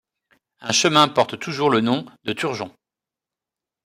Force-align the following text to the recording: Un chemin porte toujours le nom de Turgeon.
Un 0.61 0.71
chemin 0.71 1.07
porte 1.09 1.37
toujours 1.37 1.69
le 1.69 1.79
nom 1.79 2.07
de 2.23 2.33
Turgeon. 2.33 2.71